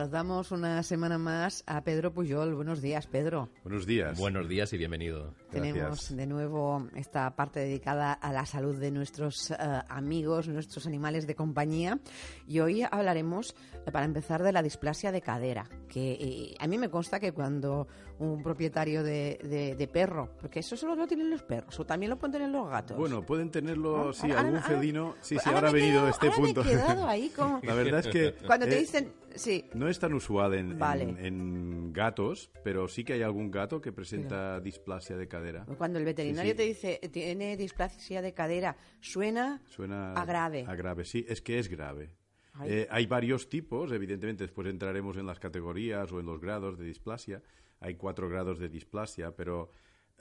Saludamos 0.00 0.50
una 0.50 0.82
semana 0.82 1.18
más 1.18 1.62
a 1.66 1.84
Pedro 1.84 2.10
Puyol. 2.14 2.54
Buenos 2.54 2.80
días, 2.80 3.06
Pedro. 3.06 3.50
Buenos 3.64 3.84
días. 3.84 4.18
Buenos 4.18 4.48
días 4.48 4.72
y 4.72 4.78
bienvenido. 4.78 5.34
Tenemos 5.50 6.16
de 6.16 6.26
nuevo 6.26 6.88
esta 6.96 7.36
parte 7.36 7.60
dedicada 7.60 8.14
a 8.14 8.32
la 8.32 8.46
salud 8.46 8.76
de 8.76 8.90
nuestros 8.90 9.50
eh, 9.50 9.56
amigos, 9.90 10.48
nuestros 10.48 10.86
animales 10.86 11.26
de 11.26 11.34
compañía. 11.34 11.98
Y 12.46 12.60
hoy 12.60 12.82
hablaremos, 12.90 13.54
eh, 13.86 13.92
para 13.92 14.06
empezar, 14.06 14.42
de 14.42 14.52
la 14.52 14.62
displasia 14.62 15.12
de 15.12 15.20
cadera. 15.20 15.68
Que 15.90 16.12
eh, 16.12 16.54
a 16.60 16.68
mí 16.68 16.78
me 16.78 16.88
consta 16.88 17.18
que 17.18 17.32
cuando 17.32 17.88
un 18.20 18.42
propietario 18.44 19.02
de, 19.02 19.74
de, 19.76 19.88
perro, 19.88 20.30
porque 20.40 20.60
eso 20.60 20.76
solo 20.76 20.94
lo 20.94 21.06
tienen 21.08 21.30
los 21.30 21.42
perros, 21.42 21.80
o 21.80 21.84
también 21.84 22.10
lo 22.10 22.16
pueden 22.16 22.32
tener 22.32 22.48
los 22.50 22.70
gatos. 22.70 22.96
Bueno, 22.96 23.26
pueden 23.26 23.50
tenerlo, 23.50 24.12
sí, 24.12 24.30
algún 24.30 24.62
felino. 24.62 25.16
Sí, 25.20 25.36
sí, 25.36 25.50
ahora, 25.50 25.68
ha 25.68 25.72
venido 25.72 26.06
este 26.06 26.30
punto. 26.30 26.62
Me 26.62 26.70
he 26.70 26.74
quedado 26.74 27.08
ahí. 27.08 27.32
La 27.62 27.74
verdad 27.74 28.00
es 28.00 28.08
que. 28.08 28.34
Cuando 28.46 28.66
te 28.66 28.76
dicen. 28.76 29.12
Sí. 29.34 29.64
No 29.74 29.88
es 29.88 29.98
tan 29.98 30.12
usual 30.12 30.54
en, 30.54 30.76
en, 30.80 31.92
gatos, 31.92 32.50
pero 32.64 32.88
sí 32.88 33.04
que 33.04 33.12
hay 33.12 33.22
algún 33.22 33.50
gato 33.50 33.80
que 33.80 33.92
presenta 33.92 34.60
displasia 34.60 35.16
de 35.16 35.28
cadera. 35.28 35.66
Cuando 35.78 35.98
el 35.98 36.04
veterinario 36.04 36.54
te 36.54 36.62
dice 36.62 37.00
tiene 37.12 37.56
displasia 37.56 38.22
de 38.22 38.32
cadera, 38.34 38.76
suena, 39.00 39.62
suena 39.66 40.12
a 40.14 40.24
grave. 40.24 40.64
A 40.68 40.74
grave, 40.74 41.04
sí, 41.04 41.24
es 41.28 41.40
que 41.40 41.58
es 41.58 41.68
grave. 41.68 42.19
Eh, 42.64 42.86
hay 42.90 43.06
varios 43.06 43.48
tipos, 43.48 43.92
evidentemente 43.92 44.44
después 44.44 44.66
entraremos 44.68 45.16
en 45.16 45.26
las 45.26 45.38
categorías 45.38 46.10
o 46.12 46.20
en 46.20 46.26
los 46.26 46.40
grados 46.40 46.78
de 46.78 46.84
displasia. 46.84 47.42
Hay 47.80 47.94
cuatro 47.94 48.28
grados 48.28 48.58
de 48.58 48.68
displasia, 48.68 49.34
pero 49.34 49.70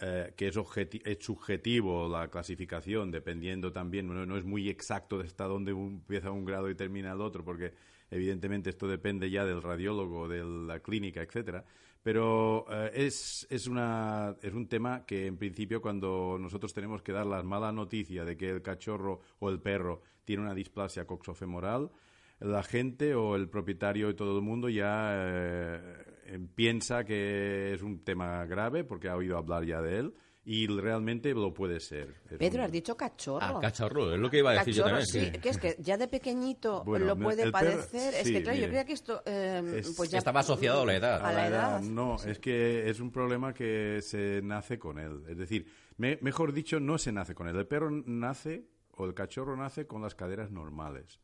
eh, 0.02 0.34
que 0.38 0.48
es, 0.48 0.58
es, 1.04 1.18
subjetivo 1.20 2.08
la 2.08 2.30
clasificación, 2.30 3.12
dependiendo 3.12 3.72
también, 3.72 4.08
no, 4.08 4.26
no 4.26 4.38
es 4.38 4.46
muy 4.46 4.70
exacto 4.70 5.20
hasta 5.20 5.46
dónde 5.46 5.72
empieza 5.72 6.32
un 6.32 6.46
grado 6.46 6.70
y 6.70 6.76
termina 6.76 7.12
el 7.12 7.20
otro, 7.20 7.44
porque 7.44 7.74
evidentemente 8.10 8.70
esto 8.70 8.88
depende 8.88 9.30
ya 9.30 9.44
del 9.44 9.62
radiólogo, 9.62 10.30
de 10.30 10.44
la 10.44 10.80
clínica, 10.80 11.22
etcétera. 11.22 11.66
Pero 12.02 12.66
eh, 12.72 12.92
es, 12.94 13.46
es, 13.50 13.68
una, 13.68 14.36
es 14.42 14.54
un 14.54 14.68
tema 14.68 15.06
que, 15.06 15.28
en 15.28 15.38
principio, 15.38 15.82
cuando 15.82 16.38
nosotros 16.40 16.74
tenemos 16.74 17.02
que 17.02 17.12
dar 17.12 17.26
la 17.26 17.44
mala 17.44 17.72
noticia 17.74 18.24
de 18.24 18.38
que 18.38 18.50
el 18.50 18.62
cachorro 18.62 19.20
o 19.40 19.50
el 19.50 19.60
perro 19.60 20.02
tiene 20.24 20.44
una 20.44 20.54
displasia 20.54 21.06
coxofemoral, 21.06 21.92
la 22.40 22.64
gente 22.64 23.16
o 23.16 23.36
el 23.36 23.50
propietario 23.50 24.10
y 24.10 24.16
todo 24.16 24.38
el 24.38 24.44
mundo 24.44 24.70
ya 24.70 25.12
eh, 25.14 26.40
piensa 26.56 27.04
que 27.04 27.74
es 27.74 27.82
un 27.82 28.04
tema 28.04 28.46
grave 28.46 28.84
porque 28.84 29.10
ha 29.10 29.16
oído 29.16 29.38
hablar 29.38 29.66
ya 29.66 29.82
de 29.82 30.00
él 30.00 30.14
y 30.46 30.66
realmente 30.68 31.34
lo 31.34 31.54
puede 31.54 31.80
ser. 31.80 32.16
Pedro, 32.40 32.64
has 32.64 32.72
dicho 32.72 32.96
cachorro. 32.98 33.58
Ah, 33.58 33.60
cachorro, 33.62 34.14
es 34.14 34.20
lo 34.20 34.32
que 34.32 34.40
iba 34.40 34.52
a 34.52 34.54
decir 34.60 34.74
yo 34.74 34.84
también. 34.84 35.06
Sí, 35.06 35.32
que 35.32 35.50
es 35.50 35.58
que 35.58 35.76
ya 35.80 35.98
de 35.98 36.08
pequeñito 36.08 36.84
lo 37.00 37.16
puede 37.18 37.52
padecer. 37.52 38.16
es 38.16 38.32
que, 38.32 38.42
claro, 38.42 38.58
yo 38.58 38.66
creía 38.68 38.86
que 38.86 38.94
esto 38.94 39.22
eh, 39.26 39.84
pues 39.96 40.10
ya 40.10 40.18
estaba 40.18 40.40
asociado 40.40 40.82
a 40.84 40.86
la 40.86 40.96
edad. 40.96 41.24
A, 41.24 41.34
la 41.34 41.48
edad. 41.48 41.82
No, 41.82 42.16
es 42.26 42.40
que 42.40 42.90
es 42.90 43.00
un 43.00 43.12
problema 43.12 43.54
que 43.54 44.00
se 44.02 44.42
nace 44.42 44.80
con 44.80 44.98
él. 44.98 45.24
Es 45.28 45.38
decir, 45.38 45.68
mejor 45.98 46.54
dicho, 46.54 46.80
no 46.80 46.98
se 46.98 47.12
nace 47.12 47.36
con 47.36 47.48
él. 47.48 47.56
El 47.56 47.68
perro 47.68 47.92
nace 47.92 48.66
o 48.92 49.06
el 49.06 49.14
cachorro 49.14 49.56
nace 49.56 49.86
con 49.86 50.02
las 50.02 50.16
caderas 50.16 50.50
normales 50.50 51.20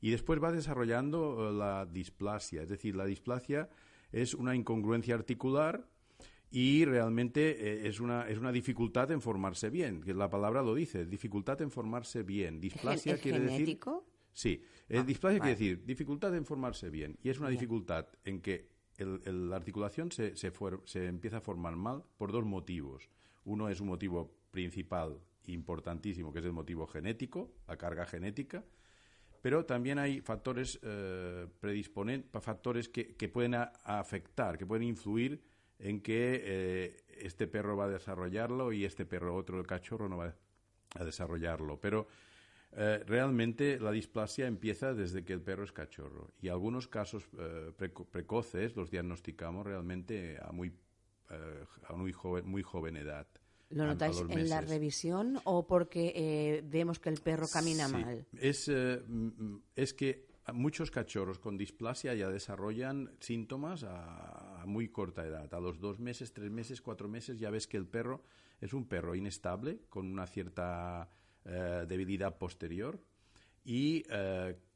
y 0.00 0.10
después 0.10 0.42
va 0.42 0.52
desarrollando 0.52 1.48
eh, 1.48 1.52
la 1.52 1.86
displasia. 1.86 2.62
Es 2.62 2.68
decir, 2.68 2.96
la 2.96 3.04
displasia 3.04 3.68
es 4.12 4.34
una 4.34 4.54
incongruencia 4.54 5.14
articular 5.14 5.86
y 6.50 6.84
realmente 6.84 7.50
eh, 7.50 7.88
es, 7.88 8.00
una, 8.00 8.28
es 8.28 8.38
una 8.38 8.52
dificultad 8.52 9.10
en 9.12 9.20
formarse 9.20 9.70
bien, 9.70 10.00
que 10.02 10.14
la 10.14 10.30
palabra 10.30 10.62
lo 10.62 10.74
dice, 10.74 11.06
dificultad 11.06 11.60
en 11.62 11.70
formarse 11.70 12.22
bien. 12.22 12.60
Displasia 12.60 13.14
¿Es 13.14 13.20
quiere 13.20 13.38
genético? 13.38 13.90
decir... 13.92 14.10
Sí, 14.32 14.62
ah, 14.96 15.02
displasia 15.02 15.40
quiere 15.40 15.56
decir 15.56 15.84
dificultad 15.84 16.34
en 16.36 16.44
formarse 16.44 16.88
bien 16.88 17.18
y 17.20 17.30
es 17.30 17.40
una 17.40 17.48
dificultad 17.48 18.06
en 18.24 18.40
que 18.40 18.68
la 18.96 19.56
articulación 19.56 20.12
se, 20.12 20.36
se, 20.36 20.52
se 20.84 21.06
empieza 21.06 21.38
a 21.38 21.40
formar 21.40 21.74
mal 21.74 22.04
por 22.16 22.30
dos 22.32 22.44
motivos. 22.44 23.08
Uno 23.44 23.68
es 23.68 23.80
un 23.80 23.88
motivo 23.88 24.32
principal 24.50 25.18
importantísimo, 25.46 26.32
que 26.32 26.40
es 26.40 26.44
el 26.44 26.52
motivo 26.52 26.86
genético, 26.86 27.52
la 27.66 27.76
carga 27.76 28.06
genética, 28.06 28.64
pero 29.42 29.64
también 29.64 29.98
hay 29.98 30.20
factores 30.20 30.78
eh, 30.82 31.46
predisponentes, 31.60 32.42
factores 32.42 32.88
que, 32.88 33.28
pueden 33.28 33.54
afectar, 33.54 34.58
que 34.58 34.66
pueden 34.66 34.86
influir 34.86 35.42
en 35.78 36.00
que 36.02 36.42
eh, 36.44 36.96
este 37.18 37.46
perro 37.46 37.76
va 37.76 37.84
a 37.84 37.88
desarrollarlo 37.88 38.72
y 38.72 38.84
este 38.84 39.06
perro 39.06 39.34
otro, 39.34 39.58
el 39.58 39.66
cachorro, 39.66 40.08
no 40.08 40.18
va 40.18 40.34
a 40.94 41.04
desarrollarlo. 41.04 41.80
Pero 41.80 42.06
eh, 42.72 43.02
realmente 43.06 43.80
la 43.80 43.90
displasia 43.92 44.46
empieza 44.46 44.92
desde 44.92 45.24
que 45.24 45.32
el 45.32 45.40
perro 45.40 45.64
es 45.64 45.72
cachorro 45.72 46.32
y 46.40 46.48
algunos 46.48 46.86
casos 46.86 47.28
precoces 48.10 48.76
los 48.76 48.90
diagnosticamos 48.90 49.66
realmente 49.66 50.38
a 50.42 50.52
muy, 50.52 50.72
a 51.88 51.94
muy 51.94 52.12
joven, 52.12 52.46
muy 52.46 52.62
joven 52.62 52.96
edad. 52.96 53.26
¿Lo 53.70 53.86
notáis 53.86 54.20
en 54.28 54.48
la 54.48 54.60
revisión 54.60 55.38
o 55.44 55.66
porque 55.66 56.12
eh, 56.16 56.62
vemos 56.64 56.98
que 56.98 57.08
el 57.08 57.20
perro 57.20 57.46
camina 57.48 57.86
mal? 57.86 58.26
Es, 58.36 58.68
eh, 58.68 59.00
es 59.76 59.94
que 59.94 60.26
muchos 60.52 60.90
cachorros 60.90 61.38
con 61.38 61.56
displasia 61.56 62.14
ya 62.14 62.28
desarrollan 62.28 63.12
síntomas 63.20 63.84
a, 63.84 64.64
muy 64.66 64.88
corta 64.88 65.24
edad. 65.24 65.54
A 65.54 65.60
los 65.60 65.78
dos 65.78 66.00
meses, 66.00 66.32
tres 66.32 66.50
meses, 66.50 66.82
cuatro 66.82 67.08
meses 67.08 67.38
ya 67.38 67.50
ves 67.50 67.68
que 67.68 67.76
el 67.76 67.86
perro 67.86 68.24
es 68.60 68.72
un 68.72 68.86
perro 68.86 69.14
inestable 69.14 69.82
con 69.88 70.06
una 70.06 70.26
cierta 70.26 71.08
eh, 71.44 71.84
debilidad 71.88 72.38
posterior 72.38 73.00
y 73.64 74.04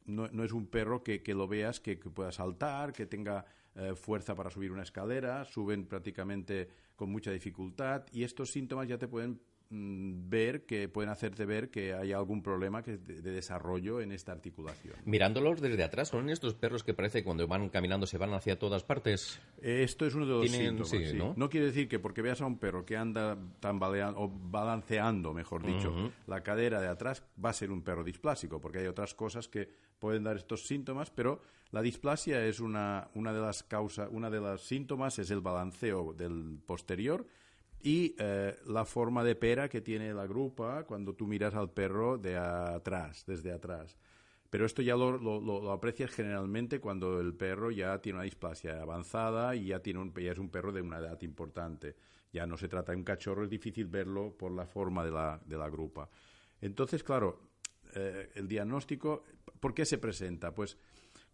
no, 0.06 0.28
no, 0.28 0.44
es 0.44 0.52
un 0.52 0.66
perro 0.68 1.02
que, 1.02 1.22
que 1.22 1.34
lo 1.34 1.48
veas 1.48 1.80
que, 1.80 1.98
que, 1.98 2.10
pueda 2.10 2.30
saltar, 2.30 2.92
que 2.92 3.06
tenga 3.06 3.44
fuerza 3.96 4.34
para 4.34 4.50
subir 4.50 4.70
una 4.70 4.82
escalera, 4.82 5.44
suben 5.44 5.86
prácticamente 5.86 6.68
con 6.94 7.10
mucha 7.10 7.30
dificultad 7.30 8.04
y 8.12 8.22
estos 8.22 8.52
síntomas 8.52 8.86
ya 8.88 8.98
te 8.98 9.08
pueden 9.08 9.40
ver 9.74 10.64
que 10.64 10.88
pueden 10.88 11.10
hacerte 11.10 11.44
ver 11.44 11.70
que 11.70 11.94
hay 11.94 12.12
algún 12.12 12.42
problema 12.42 12.82
de, 12.82 12.96
desarrollo 12.98 14.00
en 14.00 14.12
esta 14.12 14.32
articulación. 14.32 14.94
Mirándolos 15.04 15.60
desde 15.60 15.82
atrás, 15.82 16.08
¿son 16.08 16.30
estos 16.30 16.54
perros 16.54 16.84
que 16.84 16.94
parece 16.94 17.18
que 17.18 17.24
cuando 17.24 17.46
van 17.46 17.68
caminando 17.68 18.06
se 18.06 18.18
van 18.18 18.32
hacia 18.34 18.58
todas 18.58 18.84
partes? 18.84 19.40
Esto 19.60 20.06
es 20.06 20.14
uno 20.14 20.26
de 20.26 20.32
los 20.32 20.50
síntomas. 20.50 21.36
¿no? 21.36 21.50
quiere 21.50 21.66
decir 21.66 21.88
que 21.88 21.98
porque 21.98 22.22
veas 22.22 22.40
a 22.40 22.46
un 22.46 22.58
perro 22.58 22.84
que 22.84 22.96
anda 22.96 23.36
tambaleando 23.60 24.20
o 24.20 24.28
balanceando, 24.28 25.32
mejor 25.32 25.64
dicho, 25.64 26.12
la 26.26 26.42
cadera 26.42 26.80
de 26.80 26.88
atrás 26.88 27.24
va 27.42 27.50
a 27.50 27.54
ser 27.54 27.70
un 27.70 27.82
perro 27.82 28.04
displásico, 28.04 28.60
porque 28.60 28.78
hay 28.78 28.86
otras 28.86 29.14
cosas 29.14 29.48
que 29.48 29.68
pueden 29.98 30.24
dar 30.24 30.36
estos 30.36 30.66
síntomas, 30.66 31.10
pero 31.10 31.40
la 31.70 31.82
displasia 31.82 32.44
es 32.46 32.60
una, 32.60 33.08
una 33.14 33.32
de 33.32 33.40
las 33.40 33.62
causas, 33.62 34.08
una 34.12 34.30
de 34.30 34.40
las 34.40 34.60
síntomas 34.60 35.18
es 35.18 35.30
el 35.30 35.40
balanceo 35.40 36.12
del 36.12 36.58
posterior 36.64 37.26
y 37.84 38.16
eh, 38.18 38.56
la 38.66 38.86
forma 38.86 39.22
de 39.22 39.36
pera 39.36 39.68
que 39.68 39.82
tiene 39.82 40.14
la 40.14 40.26
grupa 40.26 40.84
cuando 40.84 41.14
tú 41.14 41.26
miras 41.26 41.54
al 41.54 41.70
perro 41.70 42.16
de 42.16 42.36
atrás, 42.36 43.24
desde 43.26 43.52
atrás. 43.52 43.98
Pero 44.48 44.64
esto 44.64 44.80
ya 44.80 44.96
lo, 44.96 45.18
lo, 45.18 45.70
aprecias 45.70 46.10
generalmente 46.10 46.80
cuando 46.80 47.20
el 47.20 47.34
perro 47.34 47.70
ya 47.70 48.00
tiene 48.00 48.20
una 48.20 48.24
displasia 48.24 48.80
avanzada 48.80 49.54
y 49.54 49.66
ya, 49.66 49.80
tiene 49.80 50.00
un, 50.00 50.14
ya 50.14 50.32
es 50.32 50.38
un 50.38 50.48
perro 50.48 50.72
de 50.72 50.80
una 50.80 50.98
edad 50.98 51.20
importante. 51.22 51.94
Ya 52.32 52.46
no 52.46 52.56
se 52.56 52.68
trata 52.68 52.92
de 52.92 52.98
un 52.98 53.04
cachorro, 53.04 53.44
es 53.44 53.50
difícil 53.50 53.86
verlo 53.86 54.32
por 54.32 54.50
la 54.52 54.64
forma 54.64 55.04
de 55.04 55.10
la, 55.10 55.40
de 55.44 55.58
la 55.58 55.68
grupa. 55.68 56.08
Entonces, 56.62 57.04
claro, 57.04 57.38
eh, 57.94 58.30
el 58.34 58.48
diagnóstico, 58.48 59.24
¿por 59.60 59.74
qué 59.74 59.84
se 59.84 59.98
presenta? 59.98 60.54
Pues 60.54 60.78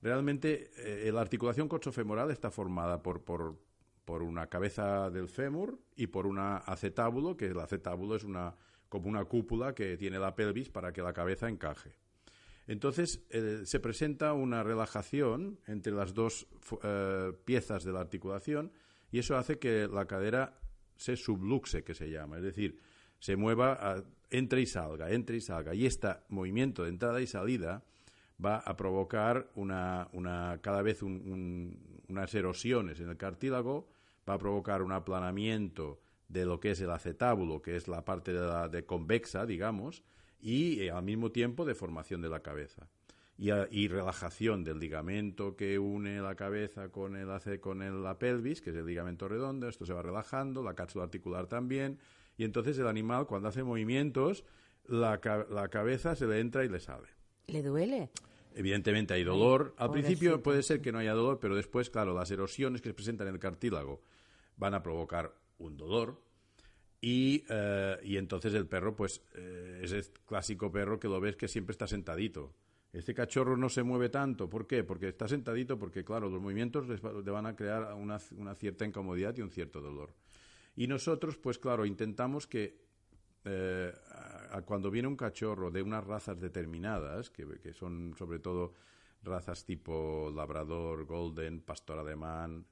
Realmente 0.03 0.71
eh, 0.79 1.13
la 1.13 1.21
articulación 1.21 1.69
coxofemoral 1.69 2.31
está 2.31 2.51
formada 2.51 3.03
por, 3.03 3.23
por, 3.23 3.59
por, 4.05 4.23
una 4.23 4.49
cabeza 4.49 5.11
del 5.11 5.29
fémur 5.29 5.79
y 5.97 6.09
por 6.09 6.27
una 6.27 6.59
acetábulo, 6.59 7.37
que 7.37 7.47
el 7.47 7.59
acetábulo 7.61 8.17
es 8.17 8.25
una, 8.25 8.57
como 8.89 9.09
una 9.09 9.25
cúpula 9.25 9.75
que 9.75 9.97
tiene 9.97 10.19
la 10.19 10.35
pelvis 10.35 10.69
para 10.69 10.93
que 10.93 11.03
la 11.03 11.13
cabeza 11.13 11.49
encaje. 11.49 11.95
Entonces 12.67 13.25
eh, 13.31 13.63
se 13.65 13.81
presenta 13.81 14.33
una 14.33 14.63
relajación 14.63 15.59
entre 15.67 15.93
las 15.93 16.15
dos 16.15 16.47
eh, 16.83 17.33
piezas 17.45 17.85
de 17.85 17.93
la 17.93 18.01
articulación 18.01 18.73
y 19.11 19.19
eso 19.19 19.37
hace 19.37 19.59
que 19.59 19.89
la 19.89 20.07
cadera 20.07 20.61
se 20.97 21.17
subluxe, 21.17 21.83
que 21.83 21.95
se 21.95 22.11
llama, 22.11 22.37
es 22.37 22.43
decir, 22.43 22.79
se 23.19 23.37
mueva, 23.37 24.05
entre 24.31 24.61
y 24.61 24.67
salga, 24.67 25.11
entre 25.11 25.37
y 25.37 25.41
salga. 25.41 25.75
Y 25.75 25.87
este 25.87 26.09
movimiento 26.29 26.85
de 26.85 26.91
entrada 26.91 27.21
y 27.21 27.27
salida 27.27 27.83
va 28.43 28.59
a 28.59 28.77
provocar 28.77 29.51
una, 29.55 30.09
una 30.13 30.59
cada 30.63 30.83
vez 30.83 31.03
unas 32.11 32.35
erosiones 32.35 33.01
en 33.01 33.09
el 33.09 33.17
cartílago, 33.17 33.89
va 34.29 34.35
a 34.35 34.39
provocar 34.39 34.83
un 34.83 34.93
aplanamiento 34.93 36.01
de 36.29 36.45
lo 36.45 36.61
que 36.61 36.73
es 36.73 36.81
el 36.81 36.91
acetábulo, 36.91 37.61
que 37.61 37.77
es 37.77 37.89
la 37.89 38.05
parte 38.05 38.33
de, 38.33 38.41
la, 38.41 38.69
de 38.69 38.85
convexa, 38.85 39.47
digamos, 39.47 40.03
y 40.41 40.81
eh, 40.81 40.91
al 40.91 41.03
mismo 41.03 41.33
tiempo 41.33 41.65
deformación 41.65 42.23
de 42.23 42.29
la 42.29 42.41
cabeza. 42.41 42.89
Y, 43.37 43.89
relajación 43.89 44.65
del 44.65 44.79
ligamento 44.79 45.57
que 45.57 45.79
une 45.79 46.21
la 46.21 46.35
cabeza 46.35 46.91
con, 46.91 47.17
el, 47.17 47.29
con 47.59 48.03
la 48.03 48.19
pelvis, 48.19 48.61
que 48.61 48.69
es 48.69 48.77
el 48.77 48.85
ligamento 48.85 49.29
redondo, 49.29 49.67
esto 49.67 49.87
se 49.87 49.95
va 49.95 50.03
relajando, 50.03 50.63
la 50.63 50.75
cápsula 50.75 51.05
articular 51.05 51.47
también, 51.47 51.99
y 52.37 52.45
entonces 52.45 52.79
el 52.79 52.87
animal 52.87 53.27
cuando 53.27 53.49
hace 53.49 53.63
movimientos, 53.63 54.45
la, 54.87 55.21
la 55.49 55.69
cabeza 55.69 56.15
se 56.17 56.27
le 56.27 56.41
entra 56.41 56.67
y 56.67 56.69
le 56.69 56.81
sale. 56.81 57.09
¿Le 57.47 57.63
duele? 57.63 58.11
Evidentemente 58.55 59.15
hay 59.15 59.25
dolor. 59.25 59.75
Al 59.79 59.91
principio 59.91 60.43
puede 60.43 60.63
ser 60.63 60.81
que 60.81 60.93
no 60.93 60.99
haya 60.99 61.13
dolor, 61.15 61.39
pero 61.41 61.55
después, 61.55 61.91
claro, 61.91 62.15
las 62.15 62.31
erosiones 62.31 62.83
que 62.83 62.89
se 62.89 62.95
presentan 62.95 63.29
en 63.29 63.35
el 63.35 63.41
cartílago 63.41 64.03
van 64.57 64.75
a 64.75 64.83
provocar 64.83 65.35
un 65.59 65.77
dolor 65.77 66.21
y, 67.01 67.45
eh, 67.49 67.99
y 68.03 68.17
entonces 68.17 68.53
el 68.55 68.67
perro, 68.67 68.95
pues, 68.95 69.23
eh, 69.35 69.81
es 69.83 69.93
el 69.93 70.05
clásico 70.27 70.71
perro 70.71 71.01
que 71.01 71.09
lo 71.09 71.21
ves 71.21 71.37
que 71.37 71.49
siempre 71.49 71.73
está 71.73 71.87
sentadito. 71.87 72.55
Este 72.93 73.15
cachorro 73.15 73.57
no 73.57 73.69
se 73.69 73.83
mueve 73.83 74.09
tanto. 74.09 74.51
¿Por 74.51 74.67
qué? 74.67 74.85
Porque 74.85 75.09
está 75.09 75.29
sentadito, 75.29 75.79
porque, 75.79 76.05
claro, 76.05 76.29
los 76.29 76.43
movimientos 76.43 76.89
le 76.89 77.31
van 77.31 77.47
a 77.47 77.55
crear 77.55 77.95
una, 77.95 78.19
una, 78.37 78.55
cierta 78.55 78.85
incomodidad 78.85 79.35
y 79.37 79.43
un 79.43 79.51
cierto 79.51 79.81
dolor. 79.81 80.13
Y 80.77 80.89
nosotros, 80.89 81.37
pues, 81.39 81.59
claro, 81.59 81.87
intentamos 81.87 82.47
que 82.47 82.81
eh, 83.45 83.93
cuando 84.65 84.91
viene 84.91 85.09
un 85.09 85.17
cachorro 85.17 85.71
de 85.71 85.83
unas 85.83 86.05
razas 86.05 86.41
determinadas, 86.41 87.31
que, 87.31 87.47
que, 87.61 87.73
son 87.73 88.15
sobre 88.17 88.39
todo 88.39 88.73
razas 89.23 89.65
tipo 89.65 90.31
labrador, 90.35 91.05
golden, 91.05 91.61
pastor 91.61 91.99
alemán, 91.99 92.67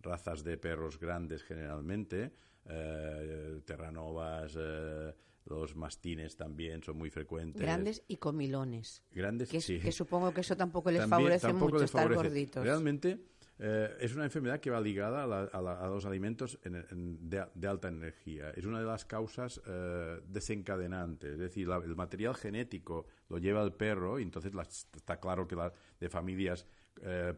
razas 0.00 0.44
de 0.44 0.56
perros 0.56 0.98
grandes 0.98 1.42
generalmente, 1.42 2.32
eh, 2.68 3.60
terranovas, 3.64 4.56
eh, 4.58 5.14
los 5.44 5.76
mastines 5.76 6.36
también 6.36 6.82
son 6.82 6.96
muy 6.98 7.10
frecuentes. 7.10 7.62
Grandes 7.62 8.02
y 8.08 8.16
comilones. 8.16 9.02
Grandes, 9.12 9.50
que, 9.50 9.60
sí. 9.60 9.78
Que 9.78 9.92
supongo 9.92 10.32
que 10.32 10.40
eso 10.40 10.56
tampoco 10.56 10.90
les 10.90 11.06
favorece 11.06 11.52
mucho 11.52 11.84
estar 11.84 12.12
gorditos. 12.12 12.64
Realmente 12.64 13.20
eh, 13.58 13.96
es 14.00 14.14
una 14.14 14.24
enfermedad 14.24 14.60
que 14.60 14.70
va 14.70 14.80
ligada 14.80 15.22
a, 15.24 15.88
los 15.88 16.04
alimentos 16.04 16.58
de, 16.62 17.68
alta 17.68 17.88
energía. 17.88 18.50
Es 18.50 18.64
una 18.64 18.80
de 18.80 18.86
las 18.86 19.04
causas 19.04 19.60
desencadenantes. 20.28 21.32
Es 21.32 21.38
decir, 21.38 21.68
el 21.68 21.96
material 21.96 22.34
genético 22.34 23.06
lo 23.28 23.38
lleva 23.38 23.62
el 23.62 23.72
perro 23.72 24.18
y 24.18 24.22
entonces 24.22 24.52
está 24.94 25.18
claro 25.18 25.48
que 25.48 25.56
la, 25.56 25.72
de 25.98 26.08
familias 26.08 26.66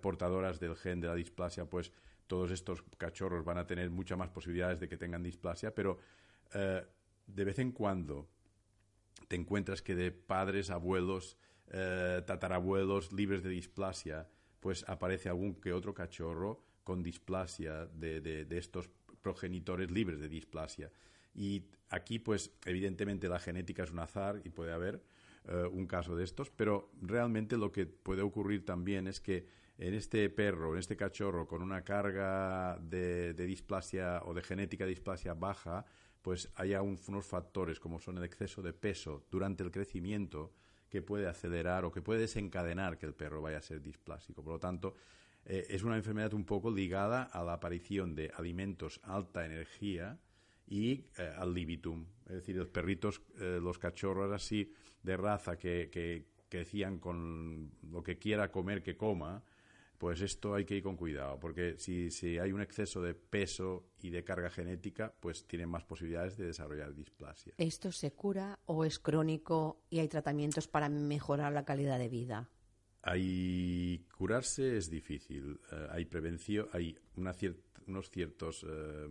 portadoras 0.00 0.61
del 0.61 0.76
gen 0.76 1.00
de 1.00 1.09
la 1.09 1.15
displasia, 1.15 1.65
pues 1.65 1.93
todos 2.29 2.50
estos 2.53 2.85
cachorros 2.97 3.44
van 3.44 3.59
a 3.59 3.67
tener 3.67 3.91
muchas 3.91 4.17
más 4.17 4.29
posibilidades 4.29 4.79
de 4.79 4.88
que 4.88 4.97
tengan 4.97 5.23
displasia, 5.23 5.75
pero 5.75 5.99
eh, 6.55 6.85
de 7.26 7.44
vez 7.44 7.59
en 7.59 7.73
cuando 7.73 8.29
te 9.26 9.35
encuentras 9.35 9.82
que 9.82 9.97
de 9.97 10.12
padres, 10.12 10.70
abuelos, 10.70 11.37
eh, 11.69 12.23
tatarabuelos 12.26 13.12
libres 13.12 13.43
de 13.43 13.50
displasia, 13.50 14.29
pues 14.60 14.84
aparece 14.88 15.28
algún 15.28 15.55
que 15.55 15.72
otro 15.72 15.94
cachorro 15.94 16.62
con 16.84 17.02
displasia 17.02 17.87
de, 17.87 18.20
de, 18.20 18.58
estos 18.58 18.88
progenitores 19.20 19.90
libres 19.90 20.20
de 20.20 20.28
displasia. 20.28 20.90
Y 21.34 21.64
aquí, 21.90 22.19
pues, 22.19 22.50
evidentemente 22.64 23.28
la 23.28 23.38
genética 23.38 23.84
es 23.84 23.90
un 23.90 23.99
azar 23.99 24.40
y 24.44 24.50
puede 24.50 24.72
haber 24.72 25.02
eh, 25.49 25.69
un 25.70 25.87
caso 25.87 26.16
de 26.16 26.25
estos, 26.25 26.50
pero 26.50 26.90
realmente 27.00 27.56
lo 27.56 27.72
que 27.72 27.87
puede 27.87 28.22
ocurrir 28.22 28.64
también 28.64 29.06
es 29.06 29.20
que 29.20 29.46
en 29.78 29.94
este 29.94 30.28
perro, 30.28 30.72
en 30.72 30.81
este 30.81 30.96
cachorro 30.96 31.46
con 31.46 31.62
una 31.62 31.84
carga 31.84 32.78
de, 32.82 33.32
displasia 33.34 34.20
o 34.25 34.34
de 34.34 34.43
genética 34.43 34.84
de 34.84 34.90
displasia 34.90 35.34
baja, 35.34 35.87
pues 36.20 36.50
haya 36.56 36.82
unos 36.82 37.25
factores 37.25 37.78
como 37.78 38.00
son 38.00 38.19
el 38.19 38.25
exceso 38.25 38.60
de 38.60 38.72
peso 38.72 39.25
durante 39.31 39.62
el 39.62 39.70
crecimiento 39.70 40.52
que 40.88 41.02
puede 41.02 41.26
acelerar 41.26 41.85
o 41.85 41.93
que 41.93 42.02
puede 42.02 42.20
desencadenar 42.20 42.99
que 42.99 43.06
el 43.06 43.14
perro 43.14 43.43
vaya 43.43 43.58
a 43.58 43.62
ser 43.62 43.82
displásico. 43.82 44.43
Por 44.43 44.55
lo 44.55 44.58
tanto, 44.58 44.94
eh, 45.44 45.67
es 45.70 45.82
una 45.82 45.96
enfermedad 45.96 46.35
un 46.35 46.44
poco 46.44 46.70
ligada 46.70 47.25
a 47.25 47.43
la 47.43 47.55
aparición 47.55 48.14
de 48.14 48.31
alimentos 48.35 49.00
alta 49.05 49.44
energía 49.44 50.19
y 50.67 51.06
eh, 51.19 51.32
al 51.37 51.55
libitum. 51.55 52.06
Es 52.26 52.35
decir, 52.35 52.56
los 52.56 52.69
perritos, 52.69 53.23
eh, 53.38 53.58
los 53.61 53.79
cachorros 53.79 54.32
así 54.32 54.73
de 55.02 55.17
raza 55.17 55.58
que, 55.58 55.88
que 55.90 56.26
crecían 56.49 56.99
con 56.99 57.70
lo 57.91 58.02
que 58.02 58.19
quiera 58.19 58.50
comer 58.50 58.82
que 58.82 58.96
coma, 58.96 59.43
pues 59.98 60.20
esto 60.20 60.54
hay 60.54 60.64
que 60.64 60.76
ir 60.76 60.82
con 60.82 60.96
cuidado, 60.96 61.38
porque 61.40 61.76
si, 61.76 62.10
si, 62.10 62.38
hay 62.38 62.52
un 62.52 62.62
exceso 62.62 63.02
de 63.02 63.14
peso 63.14 63.90
y 64.00 64.10
de 64.10 64.22
carga 64.22 64.48
genética, 64.48 65.12
pues 65.18 65.44
tienen 65.46 65.68
más 65.68 65.84
posibilidades 65.84 66.36
de 66.36 66.46
desarrollar 66.46 66.94
displasia. 66.94 67.52
¿Esto 67.58 67.90
se 67.90 68.12
cura 68.12 68.60
o 68.66 68.84
es 68.84 69.00
crónico 69.00 69.82
y 69.90 69.98
hay 69.98 70.08
tratamientos 70.08 70.68
para 70.68 70.88
mejorar 70.88 71.52
la 71.52 71.64
calidad 71.64 71.98
de 71.98 72.08
vida? 72.08 72.48
Hay 73.02 74.06
curarse 74.16 74.76
es 74.76 74.88
difícil. 74.88 75.60
Eh, 75.72 75.88
hay 75.90 76.04
prevención, 76.04 76.68
hay 76.72 76.96
unos 77.16 78.10
ciertos 78.10 78.64
eh, 78.68 79.08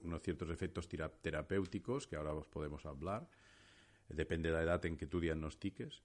unos 0.00 0.22
ciertos 0.22 0.50
efectos 0.50 0.88
terapéuticos 0.88 2.06
que 2.06 2.16
ahora 2.16 2.34
os 2.34 2.48
podemos 2.48 2.84
hablar. 2.84 3.28
Depende 4.08 4.48
de 4.48 4.56
la 4.56 4.62
edad 4.62 4.84
en 4.86 4.96
que 4.96 5.06
tú 5.06 5.20
diagnostiques 5.20 6.02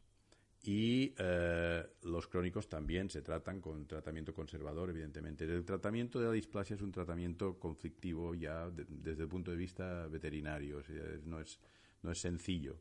y 0.65 1.13
eh, 1.17 1.85
los 2.03 2.27
crónicos 2.27 2.69
también 2.69 3.09
se 3.09 3.21
tratan 3.21 3.59
con 3.59 3.85
tratamiento 3.85 4.33
conservador, 4.33 4.91
evidentemente. 4.91 5.43
El 5.43 5.65
tratamiento 5.65 6.21
de 6.21 6.27
la 6.27 6.31
displasia 6.31 6.75
es 6.75 6.81
un 6.81 6.91
tratamiento 6.91 7.59
conflictivo 7.59 8.33
ya 8.33 8.69
desde 8.69 9.23
el 9.23 9.27
punto 9.27 9.51
de 9.51 9.57
vista 9.57 10.07
veterinario, 10.07 10.81
no, 11.25 11.41
es, 11.41 11.59
no 12.01 12.11
es 12.11 12.17
sencillo. 12.17 12.77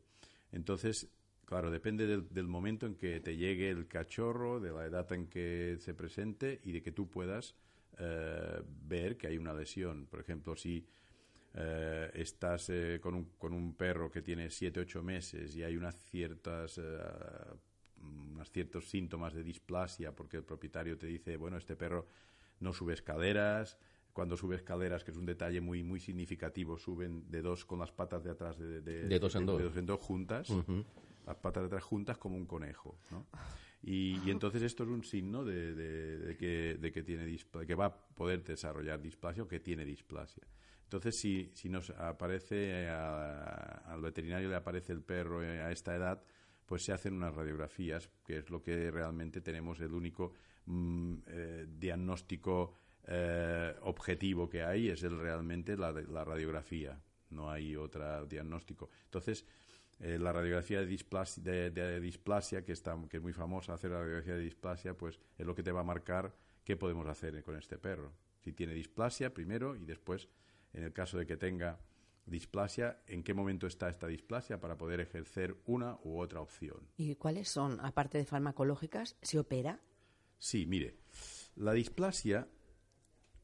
Entonces, 0.53 1.09
claro, 1.43 1.69
depende 1.69 2.07
del, 2.07 2.47
momento 2.47 2.85
en 2.85 2.95
que 2.95 3.19
te 3.19 3.35
llegue 3.35 3.69
el 3.69 3.85
cachorro, 3.89 4.61
de 4.61 4.71
la 4.71 4.85
edad 4.85 5.11
en 5.11 5.27
que 5.27 5.75
se 5.79 5.93
presente 5.93 6.61
y 6.63 6.71
de 6.71 6.81
que 6.81 6.93
tú 6.93 7.09
puedas 7.09 7.53
eh, 7.99 8.61
ver 8.65 9.17
que 9.17 9.27
hay 9.27 9.37
una 9.37 9.53
lesión. 9.53 10.07
Por 10.07 10.21
ejemplo, 10.21 10.55
si 10.55 10.87
eh, 11.53 12.11
estás 12.13 12.71
con, 13.01 13.15
un, 13.15 13.25
con 13.37 13.51
un 13.51 13.75
perro 13.75 14.09
que 14.09 14.21
tiene 14.21 14.49
7, 14.49 14.79
8 14.79 15.03
meses 15.03 15.53
y 15.53 15.63
hay 15.63 15.75
unas 15.75 15.97
ciertas 15.97 16.79
ciertos 18.51 18.89
síntomas 18.89 19.33
de 19.33 19.43
displasia 19.43 20.15
porque 20.15 20.37
el 20.37 20.43
propietario 20.43 20.97
te 20.97 21.07
dice, 21.07 21.37
bueno, 21.37 21.57
este 21.57 21.75
perro 21.75 22.07
no 22.59 22.73
sube 22.73 22.93
escaleras, 22.93 23.77
cuando 24.13 24.37
sube 24.37 24.55
escaleras, 24.55 25.03
que 25.03 25.11
es 25.11 25.17
un 25.17 25.25
detalle 25.25 25.59
muy 25.59 25.83
muy 25.83 25.99
significativo, 25.99 26.77
suben 26.77 27.29
de 27.29 27.41
dos 27.41 27.65
con 27.65 27.79
las 27.79 27.91
patas 27.91 28.23
de 28.23 28.31
atrás 28.31 28.57
de, 28.57 28.81
de, 28.81 29.19
dos, 29.19 29.35
en 29.35 29.45
dos. 29.85 29.99
juntas, 29.99 30.49
las 31.25 31.35
patas 31.37 31.63
de 31.63 31.67
atrás 31.67 31.83
juntas 31.83 32.17
como 32.17 32.37
un 32.37 32.45
conejo, 32.45 32.97
¿no? 33.11 33.25
Y, 33.85 34.29
entonces 34.29 34.61
esto 34.61 34.83
es 34.83 34.89
un 34.89 35.03
signo 35.03 35.43
de, 35.43 36.37
que, 36.39 36.77
de 36.79 36.91
que 36.91 37.03
tiene 37.03 37.37
que 37.67 37.75
va 37.75 37.87
a 37.87 37.93
poder 37.93 38.41
desarrollar 38.41 39.01
displasia 39.01 39.43
o 39.43 39.47
que 39.47 39.59
tiene 39.59 39.83
displasia. 39.83 40.43
Entonces, 40.83 41.19
si, 41.19 41.49
si 41.53 41.69
nos 41.69 41.89
aparece 41.89 42.87
al 42.87 43.99
veterinario 43.99 44.47
le 44.47 44.55
aparece 44.55 44.93
el 44.93 45.01
perro 45.01 45.39
a 45.39 45.71
esta 45.71 45.95
edad, 45.95 46.23
pues 46.65 46.83
se 46.83 46.93
hacen 46.93 47.13
unas 47.13 47.35
radiografías, 47.35 48.09
que 48.25 48.37
es 48.37 48.49
lo 48.49 48.61
que 48.61 48.91
realmente 48.91 49.41
tenemos 49.41 49.79
el 49.79 49.93
único 49.93 50.33
mm, 50.65 51.15
eh, 51.27 51.65
diagnóstico 51.69 52.73
eh, 53.05 53.75
objetivo 53.81 54.49
que 54.49 54.63
hay, 54.63 54.89
es 54.89 55.03
el 55.03 55.19
realmente 55.19 55.75
la, 55.75 55.91
radiografía, 55.91 56.97
no 57.31 57.51
hay 57.51 57.75
otro 57.75 58.25
diagnóstico. 58.25 58.89
Entonces, 59.05 59.45
eh, 59.99 60.17
la 60.17 60.31
radiografía 60.31 60.79
de 60.79 60.85
displasia, 60.85 61.43
de, 61.43 61.99
displasia 61.99 62.63
que, 62.63 62.71
está, 62.71 62.97
que 63.09 63.17
es 63.17 63.23
muy 63.23 63.33
famosa, 63.33 63.73
hacer 63.73 63.91
la 63.91 63.99
radiografía 63.99 64.35
de 64.35 64.41
displasia, 64.41 64.93
pues 64.95 65.19
es 65.37 65.45
lo 65.45 65.53
que 65.53 65.63
te 65.63 65.71
va 65.71 65.81
a 65.81 65.83
marcar 65.83 66.33
qué 66.63 66.77
podemos 66.77 67.07
hacer 67.07 67.43
con 67.43 67.57
este 67.57 67.77
perro. 67.77 68.13
Si 68.39 68.53
tiene 68.53 68.73
displasia 68.73 69.33
primero 69.33 69.75
y 69.75 69.85
después, 69.85 70.29
en 70.73 70.83
el 70.83 70.93
caso 70.93 71.17
de 71.17 71.25
que 71.25 71.37
tenga 71.37 71.79
displasia, 72.25 73.01
en 73.07 73.23
qué 73.23 73.33
momento 73.33 73.67
está 73.67 73.89
esta 73.89 74.07
displasia 74.07 74.59
para 74.59 74.77
poder 74.77 74.99
ejercer 74.99 75.55
una 75.65 75.97
u 76.03 76.19
otra 76.19 76.41
opción. 76.41 76.87
¿Y 76.97 77.15
cuáles 77.15 77.49
son, 77.49 77.79
aparte 77.81 78.17
de 78.17 78.25
farmacológicas, 78.25 79.17
se 79.21 79.39
opera? 79.39 79.79
Sí, 80.39 80.65
mire, 80.65 80.97
la 81.55 81.73
displasia, 81.73 82.47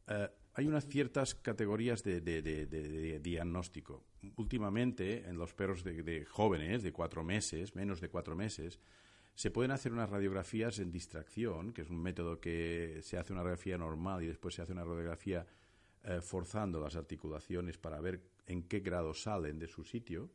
eh, 0.08 0.30
hay 0.54 0.68
unas 0.68 0.88
ciertas 0.88 1.36
categorías 1.36 2.04
de, 2.04 3.20
diagnóstico. 3.22 4.04
Últimamente, 4.36 5.30
en 5.30 5.38
los 5.38 5.54
perros 5.54 5.84
de, 5.84 6.26
jóvenes, 6.26 6.84
de 6.84 6.92
cuatro 6.92 7.24
meses, 7.24 7.76
menos 7.76 8.02
de 8.02 8.10
cuatro 8.10 8.36
meses, 8.36 8.80
se 9.36 9.52
pueden 9.52 9.72
hacer 9.72 9.94
unas 9.94 10.10
radiografías 10.10 10.80
en 10.80 10.92
distracción, 10.92 11.72
que 11.72 11.84
es 11.84 11.90
un 11.90 12.02
método 12.02 12.42
que 12.42 13.00
se 13.04 13.18
hace 13.18 13.32
una 13.32 13.42
radiografía 13.44 13.78
normal 13.78 14.22
y 14.24 14.28
después 14.28 14.56
se 14.56 14.62
hace 14.62 14.74
una 14.74 14.84
radiografía 14.84 15.46
eh, 16.04 16.20
forzando 16.22 16.82
las 16.82 16.98
articulaciones 16.98 17.78
para 17.78 18.02
ver 18.02 18.22
en 18.50 18.64
qué 18.64 18.82
grado 18.82 19.14
salen 19.14 19.60
de 19.60 19.68
su 19.68 19.86
sitio. 19.86 20.30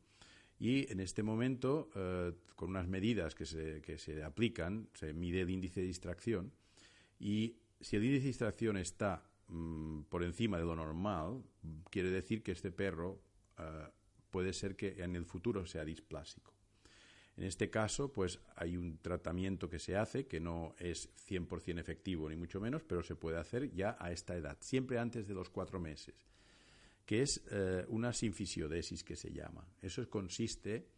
Y 0.58 0.90
en 0.90 1.00
este 1.00 1.22
momento, 1.22 1.90
eh, 1.94 2.32
con 2.56 2.70
unas 2.70 2.88
medidas 2.88 3.34
que 3.34 3.44
se, 3.44 3.82
que 3.82 3.98
se 3.98 4.22
aplican, 4.22 4.88
se 4.94 5.12
mide 5.12 5.42
el 5.42 5.50
índice 5.50 5.80
de 5.80 5.86
distracción 5.88 6.52
y 7.18 7.56
si 7.80 7.96
el 7.96 8.04
índice 8.04 8.22
de 8.22 8.28
distracción 8.28 8.76
está 8.76 9.22
mm, 9.48 10.02
por 10.02 10.22
encima 10.22 10.56
de 10.56 10.64
lo 10.64 10.76
normal, 10.76 11.42
quiere 11.90 12.10
decir 12.10 12.42
que 12.42 12.52
este 12.52 12.70
perro 12.70 13.20
eh, 13.58 13.88
puede 14.30 14.52
ser 14.52 14.76
que 14.76 15.02
en 15.02 15.16
el 15.16 15.26
futuro 15.26 15.66
sea 15.66 15.84
displásico. 15.84 16.52
En 17.36 17.42
este 17.42 17.68
caso, 17.68 18.12
pues 18.12 18.38
hay 18.54 18.76
un 18.76 18.98
tratamiento 18.98 19.68
que 19.68 19.80
se 19.80 19.96
hace 19.96 20.26
que 20.26 20.38
no 20.38 20.76
es 20.78 21.10
100% 21.28 21.80
efectivo 21.80 22.28
ni 22.28 22.36
mucho 22.36 22.60
menos, 22.60 22.84
pero 22.84 23.02
se 23.02 23.16
puede 23.16 23.38
hacer 23.38 23.74
ya 23.74 23.96
a 23.98 24.12
esta 24.12 24.36
edad, 24.36 24.56
siempre 24.60 25.00
antes 25.00 25.26
de 25.26 25.34
los 25.34 25.50
cuatro 25.50 25.80
meses 25.80 26.14
que 27.06 27.22
es 27.22 27.44
eh, 27.50 27.84
una 27.88 28.12
sinfisiodesis 28.12 29.04
que 29.04 29.16
se 29.16 29.32
llama. 29.32 29.66
Eso 29.82 30.08
consiste 30.08 30.88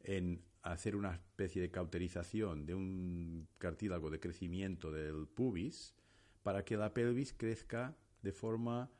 en 0.00 0.42
hacer 0.62 0.96
una 0.96 1.12
especie 1.12 1.62
de 1.62 1.70
cauterización 1.70 2.66
de 2.66 2.74
un 2.74 3.48
cartílago 3.58 4.10
de 4.10 4.20
crecimiento 4.20 4.90
del 4.90 5.26
pubis 5.26 5.94
para 6.42 6.64
que 6.64 6.76
la 6.76 6.92
pelvis 6.92 7.32
crezca 7.32 7.96
de 8.22 8.32
forma 8.32 8.90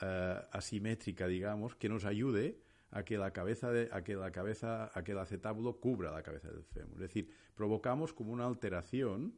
eh, 0.00 0.40
asimétrica, 0.50 1.26
digamos, 1.26 1.76
que 1.76 1.88
nos 1.88 2.04
ayude 2.04 2.60
a 2.90 3.04
que 3.04 3.16
la 3.16 3.32
cabeza 3.32 3.70
a 3.90 4.04
que 4.04 4.14
la 4.16 4.30
cabeza 4.32 4.90
a 4.92 5.02
que 5.02 5.12
el 5.12 5.18
acetábulo 5.18 5.80
cubra 5.80 6.10
la 6.10 6.22
cabeza 6.22 6.50
del 6.50 6.64
fémur. 6.64 6.94
Es 6.94 7.08
decir, 7.08 7.30
provocamos 7.54 8.12
como 8.12 8.32
una 8.32 8.46
alteración 8.46 9.34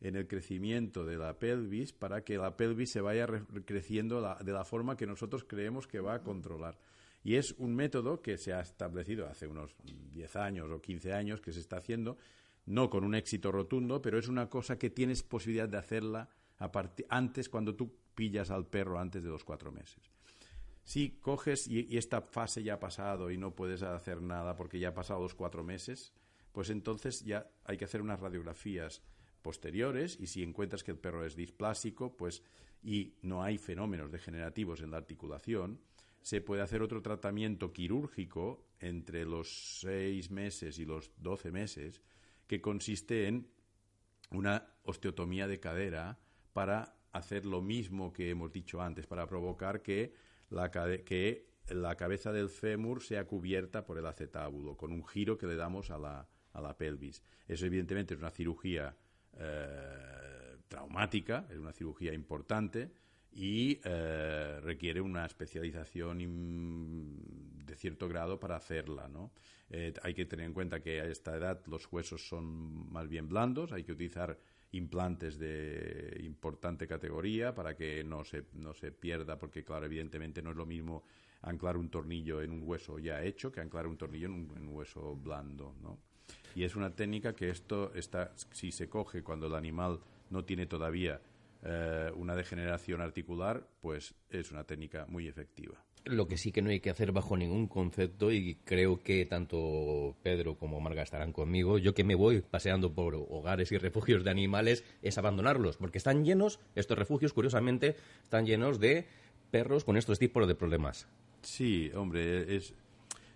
en 0.00 0.16
el 0.16 0.26
crecimiento 0.26 1.04
de 1.04 1.16
la 1.16 1.38
pelvis 1.38 1.92
para 1.92 2.22
que 2.22 2.36
la 2.36 2.56
pelvis 2.56 2.92
se 2.92 3.00
vaya 3.00 3.26
creciendo 3.64 4.20
de 4.20 4.52
la 4.52 4.64
forma 4.64 4.96
que 4.96 5.06
nosotros 5.06 5.44
creemos 5.44 5.86
que 5.86 6.00
va 6.00 6.14
a 6.14 6.22
controlar. 6.22 6.78
Y 7.24 7.36
es 7.36 7.54
un 7.58 7.74
método 7.74 8.22
que 8.22 8.38
se 8.38 8.52
ha 8.52 8.60
establecido 8.60 9.26
hace 9.26 9.46
unos 9.46 9.74
10 10.12 10.36
años 10.36 10.70
o 10.70 10.80
15 10.80 11.12
años 11.12 11.40
que 11.40 11.52
se 11.52 11.60
está 11.60 11.78
haciendo, 11.78 12.18
no 12.66 12.88
con 12.88 13.04
un 13.04 13.14
éxito 13.14 13.50
rotundo, 13.50 14.00
pero 14.00 14.18
es 14.18 14.28
una 14.28 14.48
cosa 14.48 14.78
que 14.78 14.90
tienes 14.90 15.22
posibilidad 15.22 15.68
de 15.68 15.78
hacerla 15.78 16.28
antes 17.08 17.48
cuando 17.48 17.74
tú 17.74 17.92
pillas 18.14 18.50
al 18.50 18.66
perro 18.66 18.98
antes 18.98 19.22
de 19.22 19.28
los 19.28 19.44
cuatro 19.44 19.72
meses. 19.72 20.10
Si 20.84 21.18
coges 21.18 21.66
y, 21.66 21.92
y, 21.92 21.98
esta 21.98 22.20
fase 22.20 22.62
ya 22.62 22.74
ha 22.74 22.80
pasado 22.80 23.30
y 23.30 23.36
no 23.36 23.56
puedes 23.56 23.82
hacer 23.82 24.22
nada 24.22 24.54
porque 24.54 24.78
ya 24.78 24.90
ha 24.90 24.94
pasado 24.94 25.20
los 25.20 25.34
cuatro 25.34 25.64
meses, 25.64 26.12
pues 26.52 26.70
entonces 26.70 27.24
ya 27.24 27.50
hay 27.64 27.76
que 27.76 27.86
hacer 27.86 28.02
unas 28.02 28.20
radiografías 28.20 29.02
posteriores 29.46 30.18
y 30.18 30.26
si 30.26 30.42
encuentras 30.42 30.82
que 30.82 30.90
el 30.90 30.98
perro 30.98 31.24
es 31.24 31.36
displásico 31.36 32.16
pues, 32.16 32.42
y 32.82 33.14
no 33.22 33.44
hay 33.44 33.58
fenómenos 33.58 34.10
degenerativos 34.10 34.80
en 34.80 34.90
la 34.90 34.96
articulación, 34.96 35.78
se 36.20 36.40
puede 36.40 36.62
hacer 36.62 36.82
otro 36.82 37.00
tratamiento 37.00 37.72
quirúrgico 37.72 38.66
entre 38.80 39.24
los 39.24 39.78
seis 39.78 40.32
meses 40.32 40.80
y 40.80 40.84
los 40.84 41.12
doce 41.16 41.52
meses 41.52 42.02
que 42.48 42.60
consiste 42.60 43.28
en 43.28 43.48
una 44.32 44.66
osteotomía 44.82 45.46
de 45.46 45.60
cadera 45.60 46.18
para 46.52 46.96
hacer 47.12 47.46
lo 47.46 47.62
mismo 47.62 48.12
que 48.12 48.30
hemos 48.30 48.50
dicho 48.50 48.82
antes, 48.82 49.06
para 49.06 49.28
provocar 49.28 49.80
que 49.80 50.12
la, 50.50 50.72
que 50.72 51.46
la 51.68 51.94
cabeza 51.94 52.32
del 52.32 52.48
fémur 52.48 53.00
sea 53.00 53.28
cubierta 53.28 53.84
por 53.84 53.96
el 53.96 54.06
acetábulo, 54.06 54.76
con 54.76 54.90
un 54.90 55.06
giro 55.06 55.38
que 55.38 55.46
le 55.46 55.54
damos 55.54 55.92
a 55.92 55.98
la, 55.98 56.28
a 56.52 56.60
la 56.60 56.76
pelvis. 56.76 57.22
Eso 57.46 57.64
evidentemente 57.64 58.14
es 58.14 58.18
una 58.18 58.32
cirugía 58.32 58.96
eh, 59.38 60.56
traumática, 60.68 61.46
es 61.50 61.58
una 61.58 61.72
cirugía 61.72 62.12
importante 62.12 62.90
y 63.32 63.78
eh, 63.84 64.60
requiere 64.62 65.00
una 65.00 65.26
especialización 65.26 66.18
de 67.66 67.76
cierto 67.76 68.08
grado 68.08 68.40
para 68.40 68.56
hacerla. 68.56 69.08
¿no? 69.08 69.32
Eh, 69.68 69.92
hay 70.02 70.14
que 70.14 70.24
tener 70.24 70.46
en 70.46 70.54
cuenta 70.54 70.80
que 70.80 71.00
a 71.00 71.06
esta 71.06 71.36
edad 71.36 71.60
los 71.66 71.90
huesos 71.92 72.26
son 72.26 72.90
más 72.90 73.08
bien 73.08 73.28
blandos, 73.28 73.72
hay 73.72 73.84
que 73.84 73.92
utilizar 73.92 74.38
implantes 74.72 75.38
de 75.38 76.18
importante 76.24 76.86
categoría 76.86 77.54
para 77.54 77.76
que 77.76 78.02
no 78.04 78.24
se, 78.24 78.44
no 78.54 78.74
se 78.74 78.90
pierda, 78.90 79.38
porque 79.38 79.64
claro, 79.64 79.86
evidentemente 79.86 80.42
no 80.42 80.50
es 80.50 80.56
lo 80.56 80.66
mismo 80.66 81.04
anclar 81.42 81.76
un 81.76 81.90
tornillo 81.90 82.42
en 82.42 82.50
un 82.50 82.62
hueso 82.64 82.98
ya 82.98 83.22
hecho 83.22 83.52
que 83.52 83.60
anclar 83.60 83.86
un 83.86 83.96
tornillo 83.96 84.26
en 84.26 84.32
un, 84.32 84.56
en 84.56 84.68
un 84.68 84.74
hueso 84.74 85.14
blando. 85.14 85.76
¿no? 85.82 85.98
Y 86.56 86.64
es 86.64 86.74
una 86.74 86.88
técnica 86.88 87.34
que 87.34 87.50
esto 87.50 87.92
está, 87.94 88.32
si 88.50 88.72
se 88.72 88.88
coge 88.88 89.22
cuando 89.22 89.46
el 89.46 89.54
animal 89.54 90.00
no 90.30 90.46
tiene 90.46 90.64
todavía 90.64 91.20
eh, 91.62 92.10
una 92.16 92.34
degeneración 92.34 93.02
articular, 93.02 93.62
pues 93.82 94.14
es 94.30 94.50
una 94.52 94.64
técnica 94.64 95.04
muy 95.06 95.28
efectiva. 95.28 95.74
Lo 96.06 96.26
que 96.26 96.38
sí 96.38 96.52
que 96.52 96.62
no 96.62 96.70
hay 96.70 96.80
que 96.80 96.88
hacer 96.88 97.12
bajo 97.12 97.36
ningún 97.36 97.68
concepto, 97.68 98.32
y 98.32 98.54
creo 98.64 99.02
que 99.02 99.26
tanto 99.26 100.16
Pedro 100.22 100.56
como 100.56 100.80
Marga 100.80 101.02
estarán 101.02 101.34
conmigo, 101.34 101.76
yo 101.76 101.92
que 101.92 102.04
me 102.04 102.14
voy 102.14 102.40
paseando 102.40 102.94
por 102.94 103.16
hogares 103.16 103.70
y 103.70 103.76
refugios 103.76 104.24
de 104.24 104.30
animales, 104.30 104.82
es 105.02 105.18
abandonarlos, 105.18 105.76
porque 105.76 105.98
están 105.98 106.24
llenos, 106.24 106.58
estos 106.74 106.96
refugios, 106.96 107.34
curiosamente, 107.34 107.96
están 108.22 108.46
llenos 108.46 108.80
de 108.80 109.04
perros 109.50 109.84
con 109.84 109.98
estos 109.98 110.18
tipos 110.18 110.48
de 110.48 110.54
problemas. 110.54 111.06
Sí, 111.42 111.90
hombre, 111.94 112.56
es, 112.56 112.72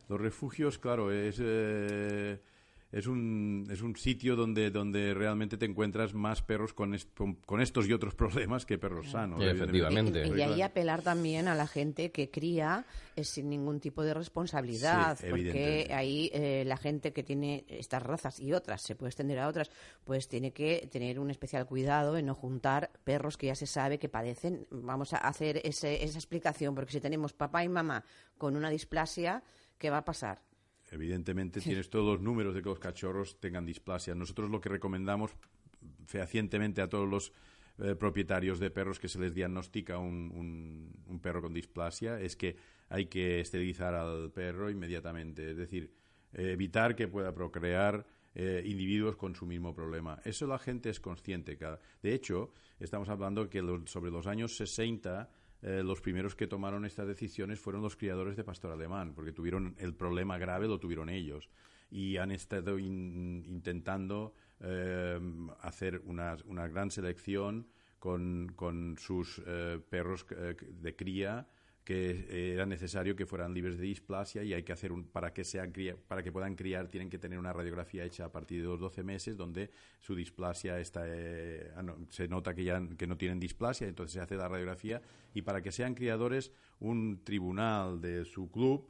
los 0.09 0.19
refugios, 0.19 0.79
claro, 0.79 1.13
es... 1.13 1.37
Eh, 1.39 2.39
es 2.93 3.07
un, 3.07 3.69
es 3.71 3.83
un 3.83 3.95
sitio 3.95 4.35
donde, 4.35 4.71
donde 4.71 5.15
realmente 5.15 5.57
te 5.57 5.65
encuentras 5.65 6.13
más 6.13 6.43
perros 6.43 6.73
con, 6.73 6.97
con, 7.47 7.61
estos 7.61 7.87
y 7.87 7.93
otros 7.93 8.15
problemas 8.17 8.67
que 8.67 8.79
perros 8.79 9.11
sanos. 9.11 9.43
efectivamente. 9.43 10.27
Y, 10.27 10.41
ahí 10.41 10.63
apelar 10.63 11.03
también 11.03 11.47
a 11.47 11.55
la 11.55 11.69
gente 11.69 12.11
que 12.11 12.31
cría 12.31 12.85
eh, 13.15 13.23
sin 13.23 13.49
ningún 13.49 13.79
tipo 13.79 14.03
de 14.03 14.13
responsabilidad, 14.13 15.19
porque 15.29 15.89
ahí 15.95 16.31
eh, 16.33 16.65
la 16.67 16.77
gente 16.77 17.13
que 17.13 17.23
tiene 17.23 17.65
estas 17.69 18.03
razas 18.03 18.41
y 18.41 18.53
otras, 18.53 18.83
se 18.83 18.97
puede 18.97 19.11
extender 19.11 19.39
a 19.39 19.47
otras, 19.47 19.71
pues 20.05 20.27
tiene 20.27 20.53
que 20.53 20.89
tener 20.91 21.21
un 21.21 21.31
especial 21.31 21.67
cuidado 21.67 22.17
en 22.17 22.27
no 22.27 22.35
juntar 22.35 22.91
perros 23.05 23.37
que 23.37 23.47
ya 23.47 23.55
se 23.55 23.67
sabe 23.67 23.99
que 23.99 24.09
padecen. 24.09 24.67
Vamos 24.71 25.13
a 25.13 25.19
hacer 25.19 25.61
ese, 25.63 26.03
esa 26.03 26.19
explicación, 26.19 26.75
porque 26.75 26.93
si 26.93 27.01
tenemos 27.01 27.33
papá 27.33 27.63
y 27.63 27.69
mamá 27.69 28.05
con 28.37 28.57
una 28.57 28.69
displasia, 28.69 29.45
¿qué 29.79 29.91
va 29.91 29.99
a 29.99 30.05
pasar? 30.05 30.43
Evidentemente 30.91 31.61
tienes 31.61 31.89
todos 31.89 32.07
los 32.07 32.21
números 32.21 32.55
de 32.55 32.63
que 32.63 32.69
los 32.69 32.79
cachorros 32.79 33.39
tengan 33.39 33.65
displasia. 33.65 34.15
Nosotros 34.15 34.51
lo 34.51 34.61
que 34.61 34.69
recomendamos 34.69 35.33
fehacientemente 36.07 36.83
a 36.83 36.89
todos 36.89 37.09
los 37.09 37.33
eh, 37.79 37.95
propietarios 37.95 38.59
de 38.59 38.71
perros 38.71 38.99
que 38.99 39.09
se 39.09 39.19
les 39.19 39.35
diagnostica 39.35 39.99
un, 39.99 40.93
un, 41.07 41.21
perro 41.21 41.41
con 41.41 41.55
displasia 41.55 42.21
es 42.21 42.37
que 42.37 42.57
hay 42.89 43.07
que 43.07 43.41
esterilizar 43.41 43.95
al 43.95 44.31
perro 44.33 44.69
inmediatamente. 44.69 45.53
Es 45.53 45.57
decir, 45.57 45.95
evitar 46.33 46.97
que 46.97 47.09
pueda 47.09 47.33
procrear 47.33 48.05
eh, 48.35 48.63
individuos 48.65 49.17
con 49.17 49.35
su 49.35 49.47
mismo 49.47 49.75
problema. 49.75 50.21
Eso 50.25 50.47
la 50.47 50.59
gente 50.59 50.91
es 50.91 51.01
consciente. 51.01 51.59
De 52.03 52.15
hecho, 52.15 52.53
estamos 52.79 53.09
hablando 53.09 53.49
que 53.49 53.61
sobre 53.87 54.11
los 54.11 54.27
años 54.27 54.57
60 54.57 55.29
eh, 55.63 55.83
los 55.85 56.01
primeros 56.01 56.35
que 56.35 56.47
tomaron 56.47 56.85
estas 56.85 57.07
decisiones 57.07 57.61
fueron 57.61 57.83
los 57.83 57.97
criadores 57.97 58.37
de 58.37 58.45
pastor 58.45 58.73
alemán, 58.73 59.13
porque 59.15 59.33
tuvieron 59.33 59.75
el 59.79 59.95
problema 59.95 60.39
grave, 60.39 60.69
lo 60.69 60.81
tuvieron 60.81 61.09
ellos. 61.09 61.51
Y 61.91 62.17
han 62.17 62.31
estado 62.31 62.79
intentando 62.79 64.33
eh, 64.61 65.21
hacer 65.61 66.01
una, 66.05 66.37
una, 66.47 66.69
gran 66.69 66.91
selección 66.91 67.67
con, 67.99 68.53
con 68.57 68.97
sus 68.99 69.43
eh, 69.47 69.81
perros 69.91 70.25
de 70.29 70.97
cría 70.97 71.49
que 71.85 72.53
era 72.53 72.67
necesario 72.67 73.17
que 73.17 73.27
fueran 73.27 73.55
libres 73.55 73.79
de 73.79 73.85
displasia 73.85 74.43
y 74.43 74.53
hay 74.53 74.63
que 74.63 74.73
hacer 74.73 74.93
un, 74.93 75.05
para 75.05 75.33
que 75.33 75.45
sean 75.45 75.73
para 76.07 76.23
que 76.23 76.31
puedan 76.31 76.55
criar 76.55 76.89
tienen 76.89 77.09
que 77.09 77.19
tener 77.19 77.39
una 77.39 77.53
radiografía 77.53 78.05
hecha 78.05 78.27
a 78.27 78.33
partir 78.33 78.63
de 78.63 78.69
los 78.69 78.79
12 78.79 79.03
meses 79.03 79.37
donde 79.37 79.71
su 79.99 80.15
displasia 80.15 80.79
está 80.79 81.05
eh, 81.07 81.73
ah, 81.75 81.83
se 82.11 82.29
nota 82.29 82.55
que 82.55 82.65
ya 82.65 82.81
que 82.99 83.07
no 83.07 83.17
tienen 83.17 83.41
displasia 83.41 83.89
entonces 83.89 84.13
se 84.13 84.21
hace 84.21 84.37
la 84.37 84.49
radiografía 84.49 85.01
y 85.35 85.43
para 85.43 85.63
que 85.63 85.73
sean 85.73 85.95
criadores 85.95 86.53
un 86.81 87.25
tribunal 87.25 88.01
de 88.01 88.25
su 88.25 88.51
club 88.51 88.87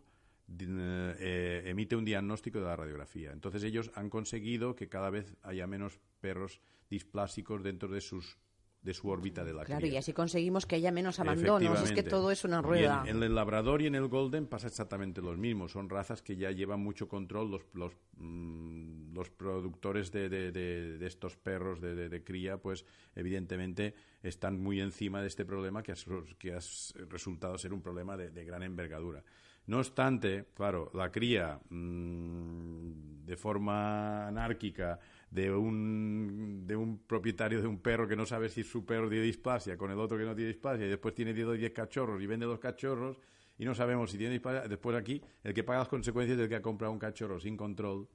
eh, 0.59 1.63
emite 1.67 1.95
un 1.97 2.05
diagnóstico 2.05 2.59
de 2.59 2.65
la 2.65 2.77
radiografía. 2.77 3.33
Entonces 3.33 3.63
ellos 3.63 3.91
han 3.95 4.11
conseguido 4.11 4.75
que 4.75 4.89
cada 4.89 5.11
vez 5.11 5.37
haya 5.43 5.67
menos 5.67 6.01
perros 6.21 6.61
displásicos 6.89 7.63
dentro 7.63 7.89
de 7.89 8.01
sus 8.01 8.37
de 8.83 8.95
su 8.95 9.09
órbita 9.09 9.45
de 9.45 9.53
la 9.53 9.65
Claro, 9.65 9.87
y 9.87 9.97
así 9.97 10.13
conseguimos 10.13 10.65
que 10.65 10.77
haya 10.77 10.91
menos 10.91 11.21
abandonos. 11.21 11.83
Es 11.83 11.93
que 11.93 12.03
todo 12.03 12.31
es 12.31 12.45
una 12.45 12.63
rueda. 12.63 13.05
En, 13.07 13.23
el 13.23 13.35
labrador 13.35 13.83
y 13.83 13.87
en 13.87 13.95
el 13.95 14.09
golden 14.09 14.47
pasa 14.47 14.69
exactamente 14.69 15.21
lo 15.21 15.37
mismo. 15.37 15.69
Son 15.69 15.91
razas 15.91 16.23
que 16.23 16.37
ya 16.37 16.51
llevan 16.51 16.81
mucho 16.81 17.07
control 17.09 17.51
los, 17.51 17.63
los, 17.75 17.93
mm, 18.17 19.13
los 19.13 19.31
productores 19.31 20.11
de, 20.13 20.29
de, 20.31 21.07
estos 21.07 21.37
perros 21.37 21.81
de, 21.81 22.25
cría, 22.25 22.57
pues 22.57 22.87
evidentemente 23.15 23.95
están 24.23 24.61
muy 24.61 24.81
encima 24.81 25.21
de 25.21 25.27
este 25.27 25.45
problema 25.45 25.83
que 25.83 25.95
que 26.39 26.55
ha 26.55 26.61
resultado 27.09 27.59
ser 27.59 27.73
un 27.75 27.83
problema 27.83 28.17
de, 28.17 28.45
gran 28.45 28.63
envergadura. 28.63 29.23
No 29.67 29.79
obstante, 29.79 30.47
claro, 30.55 30.91
la 30.95 31.13
cría 31.13 31.61
mm, 31.69 33.25
de 33.27 33.37
forma 33.37 34.27
anárquica 34.27 34.99
de 35.31 35.53
un, 35.53 36.67
de 36.67 36.75
un 36.75 36.99
propietario 37.07 37.61
de 37.61 37.69
un 37.69 37.79
perro 37.79 38.09
que 38.09 38.17
no 38.17 38.27
sabe 38.27 38.49
si 38.49 38.65
su 38.65 38.85
perro 38.85 39.09
tiene 39.09 39.25
displasia 39.25 39.77
con 39.77 39.91
el 39.91 39.99
otro 39.99 40.19
que 40.19 40.25
no 40.25 40.35
tiene 40.35 40.49
displasia 40.49 40.87
y 40.87 40.89
después 40.89 41.15
tiene 41.15 41.33
10 41.33 41.47
o 41.49 41.53
10 41.53 41.73
cachorros 41.73 42.21
y 42.21 42.27
vende 42.27 42.47
dos 42.47 42.59
cachorros 42.59 43.17
y 43.59 43.65
no 43.65 43.75
sabemos 43.75 44.11
si 44.11 44.19
tiene 44.19 44.33
displasia. 44.33 44.69
Después 44.69 44.97
aquí, 44.97 45.23
el 45.45 45.55
que 45.55 45.63
paga 45.63 45.81
las 45.81 45.89
consecuencias 45.89 46.37
es 46.37 46.43
el 46.43 46.49
que 46.49 46.57
ha 46.57 46.63
comprado 46.63 46.93
un 46.93 46.99
cachorro 46.99 47.39
sin 47.39 47.57
control 47.57 48.09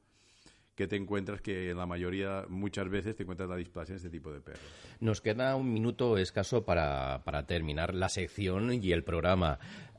que 0.76 0.88
te 0.88 0.98
encuentras 0.98 1.42
que 1.42 1.70
en 1.70 1.78
la 1.78 1.86
mayoría, 1.86 2.46
muchas 2.50 2.90
veces, 2.90 3.16
te 3.16 3.24
encuentras 3.24 3.48
la 3.48 3.56
displasia 3.56 3.94
en 3.94 3.98
este 3.98 4.10
tipo 4.10 4.32
de 4.34 4.42
perros. 4.42 4.62
Nos 5.00 5.22
queda 5.22 5.56
un 5.56 5.72
minuto 5.72 6.18
escaso 6.18 6.66
para, 6.66 7.24
para 7.24 7.46
terminar 7.46 7.96
la 7.96 8.10
sección 8.10 8.74
y 8.74 8.92
el 8.92 9.06
programa. 9.06 9.58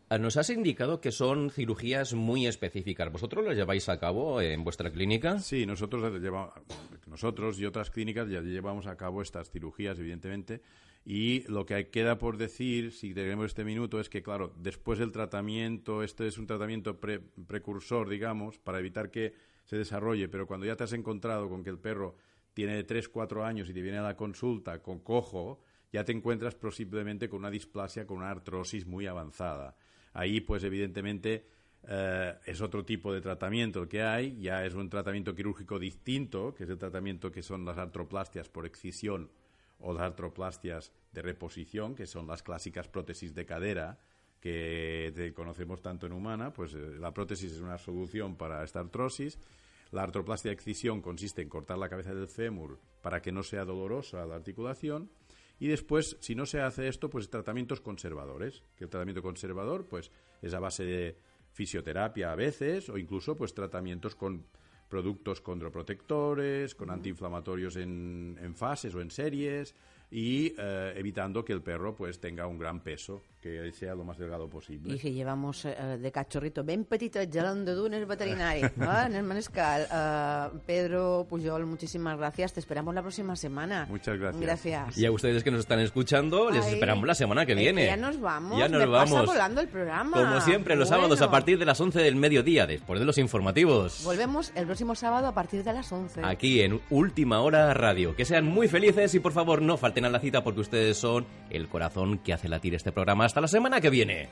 Ah, 0.08 0.18
nos 0.18 0.36
has 0.36 0.50
indicado 0.50 1.00
que 1.00 1.10
son 1.10 1.50
cirugías 1.50 2.14
muy 2.14 2.46
específicas. 2.46 3.10
¿Vosotros 3.10 3.44
las 3.44 3.56
lleváis 3.56 3.88
a 3.88 3.98
cabo 3.98 4.40
en 4.40 4.62
vuestra 4.62 4.92
clínica? 4.92 5.40
Sí, 5.40 5.66
nosotros, 5.66 6.12
nosotros 7.08 7.58
y 7.58 7.64
otras 7.64 7.90
clínicas 7.90 8.28
ya 8.28 8.40
llevamos 8.40 8.86
a 8.86 8.96
cabo 8.96 9.20
estas 9.20 9.50
cirugías, 9.50 9.98
evidentemente. 9.98 10.62
Y 11.04 11.40
lo 11.50 11.66
que 11.66 11.88
queda 11.88 12.18
por 12.18 12.36
decir, 12.36 12.92
si 12.92 13.14
tenemos 13.14 13.46
este 13.46 13.64
minuto, 13.64 13.98
es 13.98 14.08
que, 14.08 14.22
claro, 14.22 14.52
después 14.56 15.00
del 15.00 15.10
tratamiento, 15.10 16.04
este 16.04 16.28
es 16.28 16.38
un 16.38 16.46
tratamiento 16.46 17.00
precursor, 17.00 18.08
digamos, 18.08 18.58
para 18.58 18.78
evitar 18.78 19.10
que 19.10 19.34
se 19.64 19.76
desarrolle, 19.76 20.28
pero 20.28 20.46
cuando 20.46 20.66
ya 20.66 20.76
te 20.76 20.84
has 20.84 20.92
encontrado 20.92 21.48
con 21.48 21.64
que 21.64 21.70
el 21.70 21.80
perro 21.80 22.14
tiene 22.54 22.84
3, 22.84 23.08
4 23.08 23.44
años 23.44 23.68
y 23.68 23.74
te 23.74 23.82
viene 23.82 23.98
a 23.98 24.02
la 24.02 24.16
consulta 24.16 24.80
con 24.80 25.00
cojo, 25.00 25.64
ya 25.92 26.04
te 26.04 26.12
encuentras 26.12 26.54
posiblemente 26.54 27.28
con 27.28 27.40
una 27.40 27.50
displasia, 27.50 28.06
con 28.06 28.18
una 28.18 28.30
artrosis 28.30 28.86
muy 28.86 29.08
avanzada. 29.08 29.76
Ahí, 30.16 30.40
pues 30.40 30.64
evidentemente, 30.64 31.44
eh, 31.86 32.34
es 32.46 32.62
otro 32.62 32.86
tipo 32.86 33.12
de 33.12 33.20
tratamiento 33.20 33.86
que 33.86 34.02
hay, 34.02 34.40
ya 34.40 34.64
es 34.64 34.72
un 34.72 34.88
tratamiento 34.88 35.34
quirúrgico 35.34 35.78
distinto, 35.78 36.54
que 36.54 36.64
es 36.64 36.70
el 36.70 36.78
tratamiento 36.78 37.30
que 37.30 37.42
son 37.42 37.66
las 37.66 37.76
artroplastias 37.76 38.48
por 38.48 38.64
excisión 38.64 39.30
o 39.78 39.92
las 39.92 40.04
artroplastias 40.04 40.90
de 41.12 41.20
reposición, 41.20 41.94
que 41.94 42.06
son 42.06 42.26
las 42.26 42.42
clásicas 42.42 42.88
prótesis 42.88 43.34
de 43.34 43.44
cadera, 43.44 43.98
que 44.40 45.32
conocemos 45.36 45.82
tanto 45.82 46.06
en 46.06 46.14
humana, 46.14 46.50
pues 46.50 46.72
eh, 46.72 46.96
la 46.98 47.12
prótesis 47.12 47.52
es 47.52 47.60
una 47.60 47.76
solución 47.76 48.36
para 48.36 48.64
esta 48.64 48.80
artrosis. 48.80 49.38
La 49.90 50.02
artroplastia 50.02 50.48
de 50.48 50.54
excisión 50.54 51.02
consiste 51.02 51.42
en 51.42 51.50
cortar 51.50 51.76
la 51.76 51.90
cabeza 51.90 52.14
del 52.14 52.28
fémur 52.28 52.80
para 53.02 53.20
que 53.20 53.32
no 53.32 53.42
sea 53.42 53.66
dolorosa 53.66 54.24
la 54.24 54.36
articulación 54.36 55.10
y 55.58 55.68
después, 55.68 56.16
si 56.20 56.34
no 56.34 56.46
se 56.46 56.60
hace 56.60 56.88
esto, 56.88 57.08
pues 57.08 57.30
tratamientos 57.30 57.80
conservadores, 57.80 58.62
que 58.76 58.84
el 58.84 58.90
tratamiento 58.90 59.22
conservador 59.22 59.86
pues 59.86 60.10
es 60.42 60.52
a 60.54 60.60
base 60.60 60.84
de 60.84 61.18
fisioterapia 61.52 62.32
a 62.32 62.36
veces 62.36 62.90
o 62.90 62.98
incluso 62.98 63.36
pues 63.36 63.54
tratamientos 63.54 64.14
con 64.14 64.44
productos 64.88 65.40
condroprotectores, 65.40 66.74
con 66.74 66.90
antiinflamatorios 66.90 67.76
en, 67.76 68.38
en 68.40 68.54
fases 68.54 68.94
o 68.94 69.00
en 69.00 69.10
series 69.10 69.74
y 70.10 70.54
eh, 70.56 70.94
evitando 70.96 71.44
que 71.44 71.52
el 71.52 71.62
perro 71.62 71.94
pues 71.94 72.20
tenga 72.20 72.46
un 72.46 72.58
gran 72.58 72.80
peso 72.80 73.22
que 73.40 73.70
sea 73.72 73.94
lo 73.94 74.04
más 74.04 74.18
delgado 74.18 74.48
posible. 74.48 74.94
Y 74.94 74.98
si 74.98 75.12
llevamos 75.12 75.64
eh, 75.64 75.98
de 76.00 76.12
cachorrito 76.12 76.64
ben 76.64 76.84
petito 76.84 77.20
gelón 77.30 77.64
de 77.64 77.72
dunes 77.72 78.06
veterinari 78.06 78.62
en 79.06 79.14
el 79.14 79.22
manescal. 79.22 79.86
Uh, 79.86 80.58
Pedro 80.66 81.26
Pujol, 81.28 81.66
muchísimas 81.66 82.18
gracias. 82.18 82.52
Te 82.52 82.60
esperamos 82.60 82.94
la 82.94 83.02
próxima 83.02 83.36
semana. 83.36 83.86
Muchas 83.88 84.18
gracias. 84.18 84.42
Gracias. 84.42 84.98
Y 84.98 85.06
a 85.06 85.12
ustedes 85.12 85.44
que 85.44 85.50
nos 85.50 85.60
están 85.60 85.80
escuchando, 85.80 86.50
les 86.50 86.66
esperamos 86.66 87.06
la 87.06 87.14
semana 87.14 87.46
que 87.46 87.54
viene. 87.54 87.86
ya 87.86 87.96
nos 87.96 88.20
vamos. 88.20 88.58
Ya 88.58 88.68
nos 88.68 88.80
Me 88.80 88.86
vamos. 88.86 89.12
Pasa 89.12 89.22
volando 89.24 89.60
el 89.60 89.68
programa. 89.68 90.16
Como 90.16 90.40
siempre, 90.40 90.74
los 90.74 90.88
sábados 90.88 91.20
a 91.22 91.30
partir 91.30 91.58
de 91.58 91.66
las 91.66 91.80
11 91.80 92.00
del 92.00 92.16
mediodía, 92.16 92.66
después 92.66 92.98
de 92.98 93.06
los 93.06 93.18
informativos. 93.18 94.02
Volvemos 94.04 94.52
el 94.54 94.66
próximo 94.66 94.94
sábado 94.94 95.28
a 95.28 95.34
partir 95.34 95.62
de 95.62 95.72
las 95.72 95.92
11. 95.92 96.22
Aquí 96.24 96.62
en 96.62 96.80
Última 96.90 97.40
Hora 97.40 97.74
Radio. 97.74 98.16
Que 98.16 98.24
sean 98.24 98.44
muy 98.44 98.66
felices 98.66 99.14
y 99.14 99.20
por 99.20 99.32
favor 99.32 99.62
no 99.62 99.76
falten 99.76 100.04
a 100.06 100.10
la 100.10 100.20
cita 100.20 100.42
porque 100.42 100.60
ustedes 100.60 100.96
son 100.96 101.26
el 101.50 101.68
corazón 101.68 102.18
que 102.18 102.32
hace 102.32 102.48
latir 102.48 102.74
este 102.74 102.92
programa. 102.92 103.24
Hasta 103.24 103.40
la 103.40 103.48
semana 103.48 103.80
que 103.80 103.90
viene. 103.90 104.28